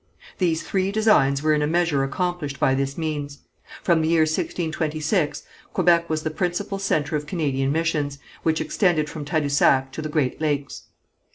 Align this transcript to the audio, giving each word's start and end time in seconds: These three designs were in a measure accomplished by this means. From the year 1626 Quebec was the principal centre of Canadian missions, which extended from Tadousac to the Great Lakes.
These 0.39 0.63
three 0.63 0.91
designs 0.91 1.43
were 1.43 1.53
in 1.53 1.61
a 1.61 1.67
measure 1.67 2.03
accomplished 2.03 2.59
by 2.59 2.73
this 2.73 2.97
means. 2.97 3.41
From 3.83 4.01
the 4.01 4.07
year 4.07 4.21
1626 4.23 5.43
Quebec 5.73 6.09
was 6.09 6.23
the 6.23 6.31
principal 6.31 6.79
centre 6.79 7.15
of 7.15 7.27
Canadian 7.27 7.71
missions, 7.71 8.17
which 8.41 8.61
extended 8.61 9.11
from 9.11 9.25
Tadousac 9.25 9.91
to 9.91 10.01
the 10.01 10.09
Great 10.09 10.41
Lakes. 10.41 10.85